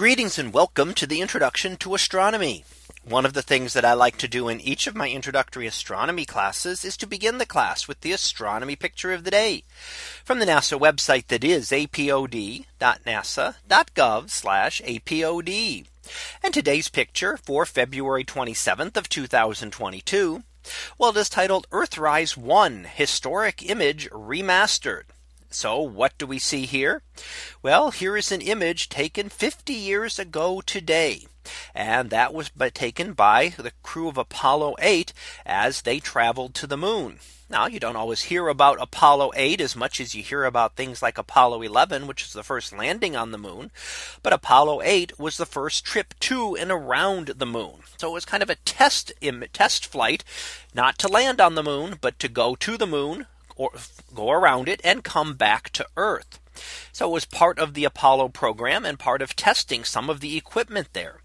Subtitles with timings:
[0.00, 2.64] Greetings and welcome to the introduction to astronomy.
[3.04, 6.24] One of the things that I like to do in each of my introductory astronomy
[6.24, 9.64] classes is to begin the class with the astronomy picture of the day
[10.24, 12.64] from the NASA website that is apod.nasa.gov
[14.86, 15.86] apod.
[16.42, 20.42] And today's picture for February 27th of 2022.
[20.96, 25.02] Well, it is titled Earthrise 1 Historic Image Remastered.
[25.50, 27.02] So what do we see here?
[27.60, 31.26] Well, here is an image taken 50 years ago today.
[31.74, 35.12] And that was taken by the crew of Apollo 8
[35.44, 37.18] as they traveled to the moon.
[37.48, 41.02] Now you don't always hear about Apollo 8 as much as you hear about things
[41.02, 43.72] like Apollo 11, which is the first landing on the moon.
[44.22, 47.80] But Apollo 8 was the first trip to and around the moon.
[47.96, 49.12] So it was kind of a test
[49.52, 50.22] test flight,
[50.74, 53.26] not to land on the moon, but to go to the moon,
[53.60, 53.70] or
[54.14, 56.40] go around it and come back to Earth.
[56.92, 60.38] So it was part of the Apollo program and part of testing some of the
[60.38, 61.20] equipment there.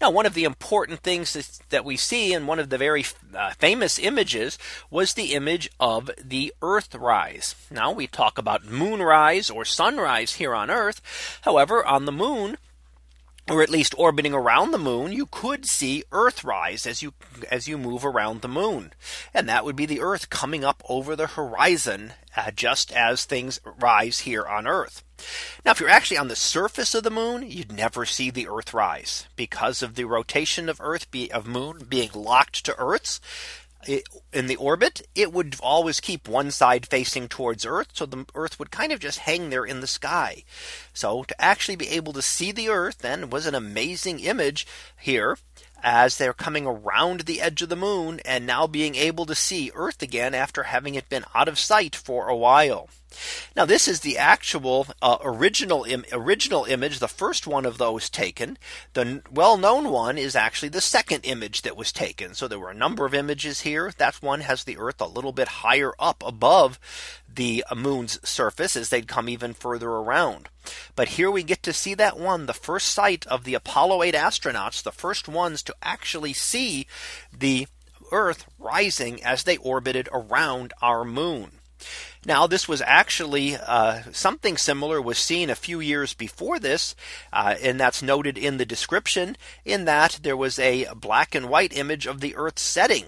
[0.00, 3.04] Now, one of the important things that we see in one of the very
[3.36, 4.58] uh, famous images
[4.90, 7.54] was the image of the Earthrise.
[7.70, 11.00] Now we talk about moonrise or sunrise here on Earth.
[11.42, 12.58] However, on the moon,
[13.48, 17.14] or at least orbiting around the moon, you could see Earthrise as you
[17.50, 18.92] as you move around the moon.
[19.32, 23.60] And that would be the Earth coming up over the horizon uh, just as things
[23.64, 25.04] rise here on Earth.
[25.64, 28.74] Now, if you're actually on the surface of the moon, you'd never see the Earth
[28.74, 33.20] rise because of the rotation of Earth be, of moon being locked to Earth's
[34.32, 37.88] in the orbit, it would always keep one side facing towards Earth.
[37.92, 40.44] So the Earth would kind of just hang there in the sky.
[40.92, 44.66] So to actually be able to see the Earth then was an amazing image
[44.98, 45.38] here
[45.82, 49.70] as they're coming around the edge of the moon and now being able to see
[49.74, 52.88] Earth again after having it been out of sight for a while.
[53.54, 58.08] Now this is the actual uh, original Im original image, the first one of those
[58.10, 58.58] taken.
[58.94, 62.34] The well known one is actually the second image that was taken.
[62.34, 63.92] So there were a number of images here.
[63.98, 66.78] That one has the Earth a little bit higher up above
[67.36, 70.48] the moon's surface as they'd come even further around.
[70.94, 74.14] But here we get to see that one, the first sight of the Apollo 8
[74.14, 76.86] astronauts, the first ones to actually see
[77.36, 77.68] the
[78.12, 81.55] Earth rising as they orbited around our moon.
[82.24, 86.96] Now, this was actually uh, something similar was seen a few years before this,
[87.32, 91.76] uh, and that's noted in the description in that there was a black and white
[91.76, 93.06] image of the Earth setting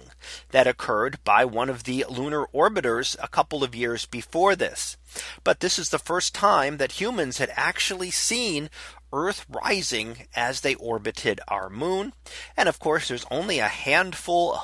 [0.51, 4.95] that occurred by one of the lunar orbiters a couple of years before this.
[5.43, 8.69] But this is the first time that humans had actually seen
[9.11, 12.13] Earth rising as they orbited our moon.
[12.55, 14.61] And of course, there's only a handful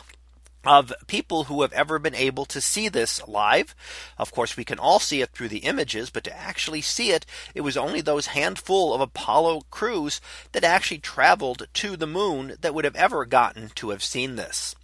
[0.66, 3.76] of people who have ever been able to see this live.
[4.18, 7.26] Of course, we can all see it through the images, but to actually see it,
[7.54, 10.22] it was only those handful of Apollo crews
[10.52, 14.76] that actually traveled to the moon that would have ever gotten to have seen this.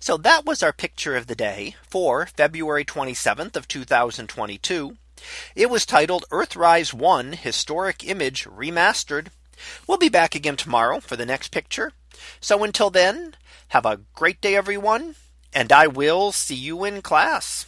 [0.00, 4.96] So that was our picture of the day for February 27th of 2022.
[5.54, 9.28] It was titled Earthrise 1 Historic Image Remastered.
[9.86, 11.92] We'll be back again tomorrow for the next picture.
[12.40, 13.34] So until then,
[13.68, 15.14] have a great day, everyone,
[15.52, 17.66] and I will see you in class.